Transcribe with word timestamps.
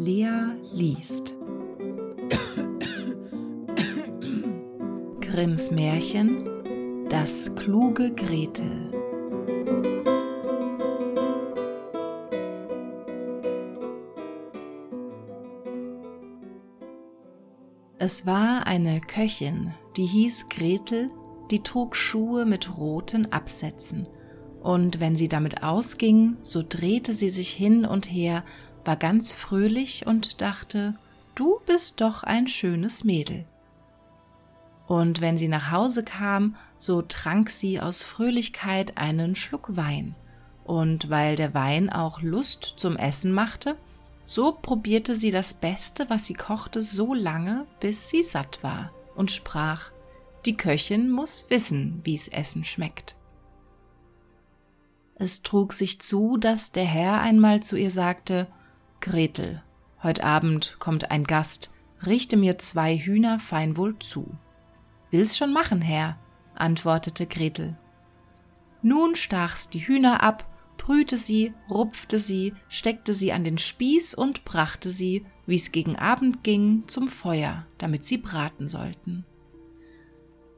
Lea 0.00 0.54
liest. 0.72 1.36
Grimms 5.20 5.72
Märchen 5.72 7.08
Das 7.08 7.52
kluge 7.56 8.14
Gretel. 8.14 8.92
Es 17.98 18.24
war 18.24 18.68
eine 18.68 19.00
Köchin, 19.00 19.74
die 19.96 20.06
hieß 20.06 20.48
Gretel, 20.48 21.10
die 21.50 21.64
trug 21.64 21.96
Schuhe 21.96 22.46
mit 22.46 22.78
roten 22.78 23.32
Absätzen, 23.32 24.06
und 24.62 25.00
wenn 25.00 25.16
sie 25.16 25.28
damit 25.28 25.62
ausging, 25.62 26.36
so 26.42 26.62
drehte 26.66 27.14
sie 27.14 27.30
sich 27.30 27.50
hin 27.50 27.84
und 27.84 28.06
her, 28.06 28.44
war 28.84 28.96
ganz 28.96 29.32
fröhlich 29.32 30.06
und 30.06 30.40
dachte, 30.40 30.94
du 31.34 31.60
bist 31.66 32.00
doch 32.00 32.22
ein 32.22 32.48
schönes 32.48 33.04
Mädel. 33.04 33.44
Und 34.86 35.20
wenn 35.20 35.36
sie 35.36 35.48
nach 35.48 35.70
Hause 35.70 36.02
kam, 36.02 36.56
so 36.78 37.02
trank 37.02 37.50
sie 37.50 37.80
aus 37.80 38.04
Fröhlichkeit 38.04 38.96
einen 38.96 39.34
Schluck 39.34 39.76
Wein, 39.76 40.14
und 40.64 41.10
weil 41.10 41.36
der 41.36 41.54
Wein 41.54 41.90
auch 41.90 42.22
Lust 42.22 42.74
zum 42.76 42.96
Essen 42.96 43.32
machte, 43.32 43.76
so 44.24 44.52
probierte 44.52 45.16
sie 45.16 45.30
das 45.30 45.54
Beste, 45.54 46.06
was 46.08 46.26
sie 46.26 46.34
kochte, 46.34 46.82
so 46.82 47.14
lange, 47.14 47.66
bis 47.80 48.10
sie 48.10 48.22
satt 48.22 48.62
war, 48.62 48.90
und 49.14 49.30
sprach, 49.30 49.90
die 50.46 50.56
Köchin 50.56 51.10
muss 51.10 51.46
wissen, 51.48 52.00
wie's 52.04 52.28
Essen 52.28 52.64
schmeckt. 52.64 53.16
Es 55.16 55.42
trug 55.42 55.72
sich 55.72 56.00
zu, 56.00 56.36
dass 56.36 56.72
der 56.72 56.84
Herr 56.84 57.20
einmal 57.20 57.62
zu 57.62 57.76
ihr 57.76 57.90
sagte, 57.90 58.46
Gretel, 59.00 59.62
heut 60.02 60.22
Abend 60.22 60.76
kommt 60.78 61.10
ein 61.10 61.24
Gast, 61.24 61.70
richte 62.04 62.36
mir 62.36 62.58
zwei 62.58 62.96
Hühner 62.96 63.38
fein 63.38 63.76
wohl 63.76 63.98
zu. 63.98 64.36
Will's 65.10 65.36
schon 65.36 65.52
machen, 65.52 65.80
Herr, 65.80 66.18
antwortete 66.54 67.26
Gretel. 67.26 67.76
Nun 68.82 69.16
stach's 69.16 69.70
die 69.70 69.86
Hühner 69.86 70.22
ab, 70.22 70.48
brühte 70.76 71.16
sie, 71.16 71.52
rupfte 71.68 72.18
sie, 72.18 72.54
steckte 72.68 73.14
sie 73.14 73.32
an 73.32 73.44
den 73.44 73.58
Spieß 73.58 74.14
und 74.14 74.44
brachte 74.44 74.90
sie, 74.90 75.24
wie's 75.46 75.72
gegen 75.72 75.96
Abend 75.96 76.44
ging, 76.44 76.84
zum 76.86 77.08
Feuer, 77.08 77.66
damit 77.78 78.04
sie 78.04 78.18
braten 78.18 78.68
sollten. 78.68 79.24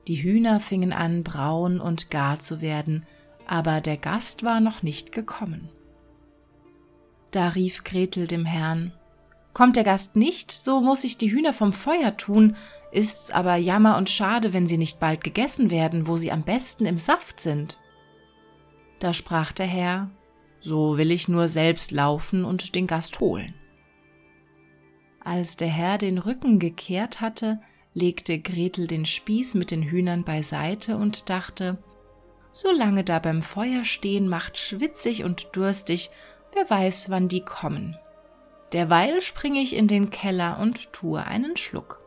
Die 0.08 0.22
Hühner 0.22 0.60
fingen 0.60 0.92
an, 0.92 1.22
braun 1.22 1.80
und 1.80 2.10
gar 2.10 2.40
zu 2.40 2.60
werden, 2.60 3.06
aber 3.46 3.80
der 3.80 3.96
Gast 3.96 4.42
war 4.42 4.60
noch 4.60 4.82
nicht 4.82 5.12
gekommen. 5.12 5.68
Da 7.30 7.50
rief 7.50 7.84
Gretel 7.84 8.26
dem 8.26 8.44
Herrn 8.44 8.92
Kommt 9.52 9.76
der 9.76 9.84
Gast 9.84 10.16
nicht, 10.16 10.52
so 10.52 10.80
muss 10.80 11.02
ich 11.02 11.18
die 11.18 11.32
Hühner 11.32 11.52
vom 11.52 11.72
Feuer 11.72 12.16
tun, 12.16 12.56
ist's 12.92 13.30
aber 13.30 13.56
jammer 13.56 13.96
und 13.96 14.08
schade, 14.08 14.52
wenn 14.52 14.66
sie 14.66 14.78
nicht 14.78 15.00
bald 15.00 15.24
gegessen 15.24 15.70
werden, 15.70 16.06
wo 16.06 16.16
sie 16.16 16.30
am 16.30 16.42
besten 16.42 16.86
im 16.86 16.98
Saft 16.98 17.40
sind. 17.40 17.76
Da 19.00 19.12
sprach 19.12 19.52
der 19.52 19.66
Herr 19.66 20.10
So 20.60 20.98
will 20.98 21.10
ich 21.10 21.28
nur 21.28 21.48
selbst 21.48 21.90
laufen 21.90 22.44
und 22.44 22.74
den 22.74 22.86
Gast 22.86 23.18
holen. 23.20 23.54
Als 25.22 25.56
der 25.56 25.68
Herr 25.68 25.98
den 25.98 26.18
Rücken 26.18 26.58
gekehrt 26.58 27.20
hatte, 27.20 27.60
legte 27.92 28.38
Gretel 28.38 28.86
den 28.86 29.04
Spieß 29.04 29.54
mit 29.54 29.70
den 29.70 29.82
Hühnern 29.82 30.24
beiseite 30.24 30.96
und 30.96 31.28
dachte 31.28 31.78
Solange 32.52 33.04
da 33.04 33.20
beim 33.20 33.42
Feuer 33.42 33.84
stehen, 33.84 34.28
macht 34.28 34.58
schwitzig 34.58 35.22
und 35.22 35.48
durstig, 35.52 36.10
wer 36.52 36.68
weiß, 36.68 37.10
wann 37.10 37.28
die 37.28 37.44
kommen. 37.44 37.96
Derweil 38.72 39.20
springe 39.20 39.60
ich 39.60 39.74
in 39.74 39.88
den 39.88 40.10
Keller 40.10 40.58
und 40.60 40.92
tue 40.92 41.24
einen 41.24 41.56
Schluck. 41.56 42.00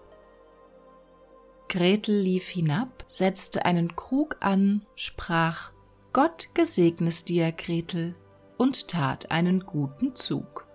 Gretel 1.70 2.16
lief 2.16 2.48
hinab, 2.48 3.04
setzte 3.08 3.66
einen 3.66 3.96
Krug 3.96 4.38
an, 4.40 4.86
sprach 4.96 5.72
Gott 6.14 6.50
gesegnes 6.54 7.26
dir, 7.26 7.52
Gretel, 7.52 8.16
und 8.58 8.88
tat 8.88 9.32
einen 9.32 9.62
guten 9.62 10.16
Zug. 10.16 10.68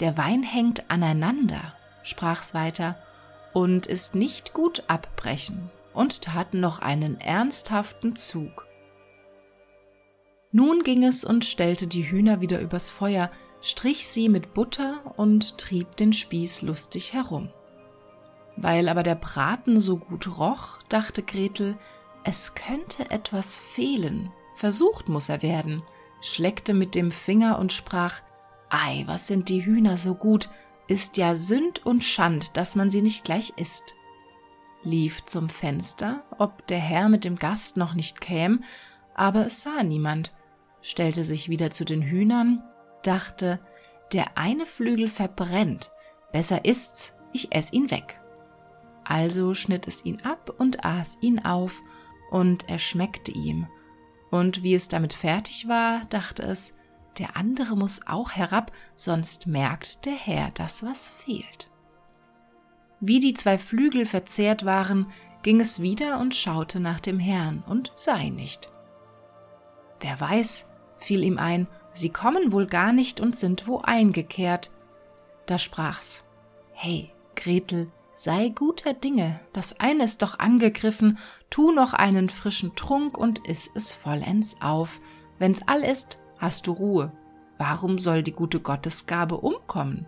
Der 0.00 0.16
Wein 0.16 0.42
hängt 0.42 0.90
aneinander, 0.90 1.74
sprach's 2.02 2.54
weiter, 2.54 2.96
und 3.52 3.86
ist 3.86 4.14
nicht 4.14 4.52
gut 4.52 4.84
abbrechen 4.86 5.70
und 5.92 6.22
taten 6.22 6.60
noch 6.60 6.80
einen 6.80 7.20
ernsthaften 7.20 8.14
Zug. 8.16 8.66
Nun 10.52 10.82
ging 10.82 11.04
es 11.04 11.24
und 11.24 11.44
stellte 11.44 11.86
die 11.86 12.10
Hühner 12.10 12.40
wieder 12.40 12.60
übers 12.60 12.90
Feuer, 12.90 13.30
strich 13.60 14.08
sie 14.08 14.28
mit 14.28 14.52
Butter 14.52 15.14
und 15.16 15.58
trieb 15.58 15.96
den 15.96 16.12
Spieß 16.12 16.62
lustig 16.62 17.12
herum. 17.12 17.50
Weil 18.56 18.88
aber 18.88 19.02
der 19.02 19.14
Braten 19.14 19.78
so 19.80 19.96
gut 19.96 20.38
roch, 20.38 20.78
dachte 20.88 21.22
Gretel, 21.22 21.76
es 22.24 22.54
könnte 22.54 23.10
etwas 23.10 23.58
fehlen, 23.58 24.30
versucht 24.56 25.08
muss 25.08 25.28
er 25.28 25.42
werden, 25.42 25.82
schleckte 26.20 26.74
mit 26.74 26.94
dem 26.94 27.10
Finger 27.10 27.58
und 27.58 27.72
sprach, 27.72 28.20
Ei, 28.68 29.04
was 29.06 29.26
sind 29.26 29.48
die 29.48 29.64
Hühner 29.64 29.96
so 29.96 30.14
gut, 30.14 30.48
ist 30.86 31.16
ja 31.16 31.34
Sünd 31.34 31.86
und 31.86 32.04
Schand, 32.04 32.56
dass 32.56 32.76
man 32.76 32.90
sie 32.90 33.02
nicht 33.02 33.24
gleich 33.24 33.52
isst. 33.56 33.94
Lief 34.82 35.24
zum 35.24 35.48
Fenster, 35.48 36.24
ob 36.38 36.66
der 36.66 36.78
Herr 36.78 37.08
mit 37.08 37.24
dem 37.24 37.36
Gast 37.36 37.76
noch 37.76 37.94
nicht 37.94 38.20
käm, 38.20 38.64
aber 39.14 39.46
es 39.46 39.62
sah 39.62 39.82
niemand, 39.82 40.32
stellte 40.82 41.24
sich 41.24 41.48
wieder 41.48 41.70
zu 41.70 41.84
den 41.84 42.02
Hühnern, 42.02 42.62
dachte, 43.02 43.60
der 44.12 44.36
eine 44.36 44.66
Flügel 44.66 45.08
verbrennt, 45.08 45.90
besser 46.32 46.64
ist's, 46.64 47.16
ich 47.32 47.54
ess 47.54 47.72
ihn 47.72 47.90
weg. 47.90 48.20
Also 49.04 49.54
schnitt 49.54 49.86
es 49.88 50.04
ihn 50.04 50.20
ab 50.22 50.52
und 50.58 50.84
aß 50.84 51.18
ihn 51.20 51.44
auf, 51.44 51.80
und 52.30 52.68
er 52.68 52.78
schmeckte 52.78 53.32
ihm. 53.32 53.66
Und 54.30 54.62
wie 54.62 54.74
es 54.74 54.88
damit 54.88 55.12
fertig 55.12 55.66
war, 55.66 56.02
dachte 56.10 56.44
es, 56.44 56.76
der 57.18 57.36
andere 57.36 57.76
muss 57.76 58.06
auch 58.06 58.32
herab, 58.32 58.72
sonst 58.94 59.46
merkt 59.48 60.06
der 60.06 60.14
Herr 60.14 60.50
das, 60.54 60.84
was 60.84 61.10
fehlt. 61.10 61.70
Wie 63.00 63.18
die 63.18 63.34
zwei 63.34 63.58
Flügel 63.58 64.06
verzehrt 64.06 64.64
waren, 64.64 65.06
ging 65.42 65.60
es 65.60 65.80
wieder 65.80 66.20
und 66.20 66.34
schaute 66.34 66.80
nach 66.80 67.00
dem 67.00 67.18
Herrn 67.18 67.64
und 67.66 67.92
sah 67.96 68.18
ihn 68.18 68.36
nicht. 68.36 68.70
Wer 70.00 70.20
weiß, 70.20 70.70
fiel 70.96 71.22
ihm 71.22 71.38
ein, 71.38 71.68
sie 71.92 72.10
kommen 72.10 72.52
wohl 72.52 72.66
gar 72.66 72.92
nicht 72.92 73.20
und 73.20 73.36
sind 73.36 73.66
wo 73.66 73.78
eingekehrt. 73.78 74.70
Da 75.46 75.58
sprach's, 75.58 76.24
Hey, 76.72 77.12
Gretel, 77.36 77.90
sei 78.14 78.48
guter 78.48 78.94
Dinge, 78.94 79.40
das 79.52 79.78
eine 79.80 80.04
ist 80.04 80.22
doch 80.22 80.38
angegriffen, 80.38 81.18
tu 81.50 81.72
noch 81.72 81.92
einen 81.92 82.28
frischen 82.28 82.74
Trunk 82.74 83.18
und 83.18 83.46
iss 83.46 83.70
es 83.74 83.92
vollends 83.92 84.56
auf. 84.60 85.00
Wenn's 85.38 85.62
all 85.66 85.82
ist, 85.82 86.20
hast 86.38 86.66
du 86.66 86.72
Ruhe. 86.72 87.12
Warum 87.58 87.98
soll 87.98 88.22
die 88.22 88.32
gute 88.32 88.60
Gottesgabe 88.60 89.36
umkommen? 89.36 90.06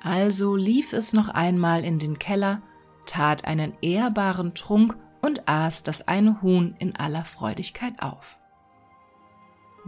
Also 0.00 0.54
lief 0.54 0.92
es 0.92 1.12
noch 1.12 1.28
einmal 1.28 1.84
in 1.84 1.98
den 1.98 2.18
Keller, 2.18 2.62
tat 3.06 3.44
einen 3.44 3.72
ehrbaren 3.80 4.54
Trunk 4.54 4.96
und 5.20 5.48
aß 5.48 5.82
das 5.82 6.06
eine 6.06 6.40
Huhn 6.42 6.76
in 6.78 6.94
aller 6.94 7.24
Freudigkeit 7.24 8.00
auf. 8.00 8.38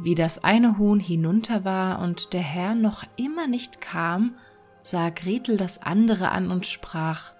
Wie 0.02 0.14
das 0.14 0.42
eine 0.42 0.78
Huhn 0.78 0.98
hinunter 0.98 1.66
war 1.66 1.98
und 1.98 2.32
der 2.32 2.40
Herr 2.40 2.74
noch 2.74 3.04
immer 3.16 3.46
nicht 3.46 3.82
kam, 3.82 4.36
sah 4.82 5.10
Gretel 5.10 5.58
das 5.58 5.82
andere 5.82 6.30
an 6.30 6.50
und 6.50 6.66
sprach 6.66 7.34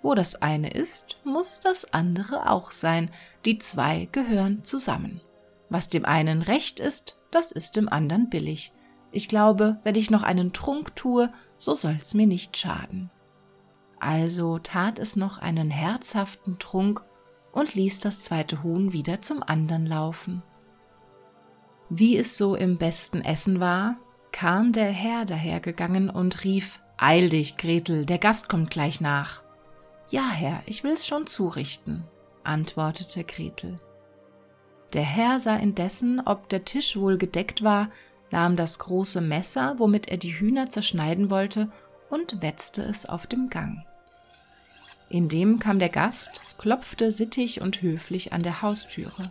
Wo 0.00 0.14
das 0.14 0.40
eine 0.40 0.70
ist, 0.70 1.18
muss 1.24 1.60
das 1.60 1.92
andere 1.92 2.50
auch 2.50 2.70
sein, 2.70 3.10
die 3.44 3.58
zwei 3.58 4.08
gehören 4.12 4.64
zusammen. 4.64 5.20
Was 5.68 5.90
dem 5.90 6.06
einen 6.06 6.40
recht 6.40 6.80
ist, 6.80 7.20
das 7.30 7.52
ist 7.52 7.76
dem 7.76 7.86
andern 7.86 8.30
billig. 8.30 8.72
Ich 9.10 9.28
glaube, 9.28 9.78
wenn 9.84 9.94
ich 9.94 10.10
noch 10.10 10.22
einen 10.22 10.54
Trunk 10.54 10.96
tue, 10.96 11.30
so 11.58 11.74
soll's 11.74 12.14
mir 12.14 12.26
nicht 12.26 12.56
schaden. 12.56 13.10
Also 14.00 14.58
tat 14.58 14.98
es 14.98 15.16
noch 15.16 15.36
einen 15.36 15.70
herzhaften 15.70 16.58
Trunk 16.58 17.04
und 17.52 17.74
ließ 17.74 17.98
das 17.98 18.22
zweite 18.22 18.62
Huhn 18.62 18.94
wieder 18.94 19.20
zum 19.20 19.42
andern 19.42 19.84
laufen. 19.84 20.42
Wie 21.98 22.18
es 22.18 22.36
so 22.36 22.56
im 22.56 22.76
besten 22.76 23.22
Essen 23.22 23.58
war, 23.58 23.96
kam 24.30 24.72
der 24.72 24.90
Herr 24.90 25.24
dahergegangen 25.24 26.10
und 26.10 26.44
rief 26.44 26.78
Eil 26.98 27.30
dich, 27.30 27.56
Gretel, 27.56 28.04
der 28.04 28.18
Gast 28.18 28.50
kommt 28.50 28.70
gleich 28.70 29.00
nach. 29.00 29.42
Ja, 30.10 30.28
Herr, 30.28 30.62
ich 30.66 30.84
will's 30.84 31.06
schon 31.06 31.26
zurichten, 31.26 32.04
antwortete 32.44 33.24
Gretel. 33.24 33.76
Der 34.92 35.04
Herr 35.04 35.40
sah 35.40 35.56
indessen, 35.56 36.20
ob 36.20 36.50
der 36.50 36.66
Tisch 36.66 36.98
wohl 36.98 37.16
gedeckt 37.16 37.64
war, 37.64 37.88
nahm 38.30 38.56
das 38.56 38.78
große 38.78 39.22
Messer, 39.22 39.76
womit 39.78 40.06
er 40.08 40.18
die 40.18 40.38
Hühner 40.38 40.68
zerschneiden 40.68 41.30
wollte, 41.30 41.72
und 42.10 42.42
wetzte 42.42 42.82
es 42.82 43.06
auf 43.06 43.26
dem 43.26 43.48
Gang. 43.48 43.86
Indem 45.08 45.60
kam 45.60 45.78
der 45.78 45.88
Gast, 45.88 46.58
klopfte 46.58 47.10
sittig 47.10 47.62
und 47.62 47.80
höflich 47.80 48.34
an 48.34 48.42
der 48.42 48.60
Haustüre. 48.60 49.30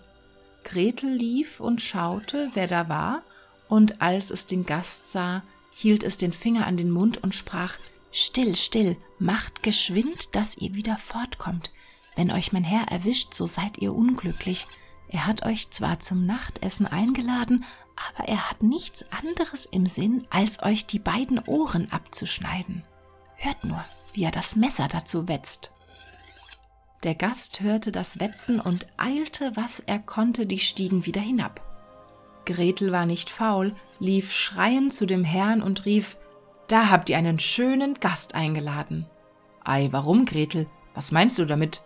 Gretel 0.65 1.09
lief 1.09 1.61
und 1.61 1.81
schaute, 1.81 2.51
wer 2.53 2.67
da 2.67 2.89
war, 2.89 3.23
und 3.69 4.01
als 4.01 4.29
es 4.29 4.45
den 4.45 4.65
Gast 4.65 5.09
sah, 5.11 5.43
hielt 5.71 6.03
es 6.03 6.17
den 6.17 6.33
Finger 6.33 6.67
an 6.67 6.75
den 6.75 6.91
Mund 6.91 7.23
und 7.23 7.33
sprach 7.33 7.77
Still, 8.11 8.55
still, 8.55 8.95
macht 9.19 9.61
geschwind, 9.61 10.35
dass 10.35 10.57
ihr 10.57 10.73
wieder 10.73 10.97
fortkommt. 10.97 11.71
Wenn 12.15 12.31
euch 12.31 12.53
mein 12.53 12.63
Herr 12.63 12.87
erwischt, 12.87 13.33
so 13.33 13.45
seid 13.45 13.77
ihr 13.79 13.93
unglücklich. 13.93 14.67
Er 15.09 15.27
hat 15.27 15.45
euch 15.45 15.69
zwar 15.71 15.99
zum 15.99 16.25
Nachtessen 16.25 16.85
eingeladen, 16.85 17.65
aber 17.95 18.27
er 18.27 18.49
hat 18.49 18.63
nichts 18.63 19.05
anderes 19.11 19.65
im 19.65 19.85
Sinn, 19.85 20.25
als 20.29 20.63
euch 20.63 20.85
die 20.85 20.99
beiden 20.99 21.39
Ohren 21.39 21.91
abzuschneiden. 21.91 22.83
Hört 23.35 23.65
nur, 23.65 23.83
wie 24.13 24.23
er 24.23 24.31
das 24.31 24.55
Messer 24.55 24.87
dazu 24.87 25.27
wetzt. 25.27 25.74
Der 27.05 27.13
Gast 27.13 27.61
hörte 27.61 27.91
das 27.91 28.19
Wetzen 28.19 28.59
und 28.59 28.87
eilte, 28.97 29.51
was 29.53 29.79
er 29.79 29.99
konnte, 29.99 30.47
die 30.47 30.57
Stiegen 30.57 31.05
wieder 31.05 31.21
hinab. 31.21 31.61
Gretel 32.45 32.91
war 32.91 33.05
nicht 33.05 33.29
faul, 33.29 33.75
lief 33.99 34.33
schreiend 34.33 34.91
zu 34.91 35.05
dem 35.05 35.23
Herrn 35.23 35.61
und 35.61 35.85
rief 35.85 36.17
Da 36.67 36.89
habt 36.89 37.11
ihr 37.11 37.19
einen 37.19 37.37
schönen 37.37 37.93
Gast 37.99 38.33
eingeladen. 38.33 39.05
Ei, 39.63 39.89
warum, 39.91 40.25
Gretel? 40.25 40.65
Was 40.95 41.11
meinst 41.11 41.37
du 41.37 41.45
damit? 41.45 41.83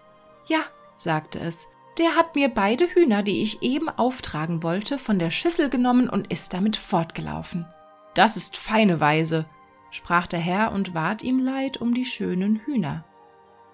Ja, 0.47 0.59
sagte 0.95 1.39
es, 1.39 1.67
der 1.97 2.15
hat 2.15 2.35
mir 2.35 2.47
beide 2.47 2.85
Hühner, 2.85 3.21
die 3.21 3.43
ich 3.43 3.61
eben 3.61 3.89
auftragen 3.89 4.63
wollte, 4.63 4.97
von 4.97 5.19
der 5.19 5.31
Schüssel 5.31 5.69
genommen 5.69 6.07
und 6.07 6.31
ist 6.31 6.53
damit 6.53 6.77
fortgelaufen. 6.77 7.65
Das 8.13 8.37
ist 8.37 8.55
feine 8.55 9.01
Weise, 9.01 9.45
sprach 9.91 10.27
der 10.27 10.39
Herr 10.39 10.71
und 10.71 10.93
ward 10.93 11.23
ihm 11.23 11.39
leid 11.39 11.75
um 11.75 11.93
die 11.93 12.05
schönen 12.05 12.61
Hühner. 12.65 13.03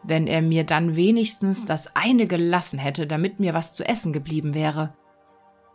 Wenn 0.08 0.28
er 0.28 0.42
mir 0.42 0.64
dann 0.66 0.96
wenigstens 0.96 1.66
das 1.66 1.96
eine 1.96 2.28
gelassen 2.28 2.78
hätte, 2.78 3.08
damit 3.08 3.40
mir 3.40 3.54
was 3.54 3.74
zu 3.74 3.84
essen 3.88 4.14
geblieben 4.14 4.54
wäre. 4.54 4.94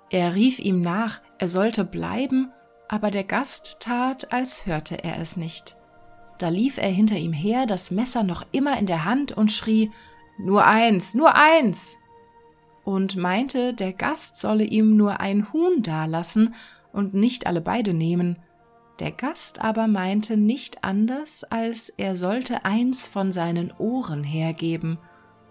Er 0.09 0.35
rief 0.35 0.59
ihm 0.59 0.81
nach, 0.81 1.21
er 1.39 1.49
sollte 1.49 1.85
bleiben, 1.85 2.53
aber 2.89 3.11
der 3.11 3.25
Gast 3.25 3.81
tat, 3.81 4.33
als 4.33 4.67
hörte 4.67 5.03
er 5.03 5.19
es 5.19 5.37
nicht. 5.37 5.77
Da 6.39 6.49
lief 6.49 6.79
er 6.79 6.89
hinter 6.89 7.17
ihm 7.17 7.33
her, 7.33 7.67
das 7.67 7.91
Messer 7.91 8.23
noch 8.23 8.47
immer 8.51 8.79
in 8.79 8.87
der 8.87 9.05
Hand 9.05 9.33
und 9.33 9.53
schrie 9.53 9.91
Nur 10.39 10.65
eins, 10.65 11.15
nur 11.15 11.35
eins. 11.35 11.99
und 12.83 13.15
meinte, 13.17 13.75
der 13.75 13.93
Gast 13.93 14.39
solle 14.39 14.65
ihm 14.65 14.97
nur 14.97 15.21
ein 15.21 15.53
Huhn 15.53 15.83
dalassen 15.83 16.55
und 16.93 17.15
nicht 17.15 17.47
alle 17.47 17.61
beide 17.61 17.95
nehmen. 17.95 18.39
Der 19.01 19.13
Gast 19.13 19.63
aber 19.63 19.89
meinte 19.89 20.37
nicht 20.37 20.85
anders, 20.85 21.43
als 21.45 21.89
er 21.89 22.17
sollte 22.17 22.67
eins 22.67 23.09
von 23.09 23.33
seinen 23.33 23.73
Ohren 23.79 24.23
hergeben, 24.23 24.99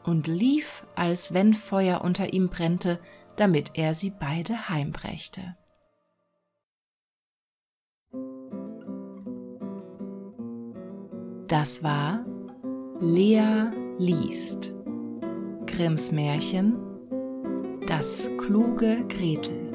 und 0.06 0.28
lief, 0.28 0.86
als 0.96 1.34
wenn 1.34 1.54
Feuer 1.54 2.01
unter 2.01 2.34
ihm 2.34 2.50
brennte, 2.50 3.00
damit 3.36 3.72
er 3.75 3.94
sie 3.94 4.12
beide 4.12 4.69
heimbrächte. 4.69 5.56
Das 11.48 11.84
war 11.84 12.25
Lea 13.00 13.72
liest 13.98 14.74
Grimms 15.66 16.12
Märchen 16.12 16.78
Das 17.88 18.30
kluge 18.38 19.06
Gretel 19.07 19.69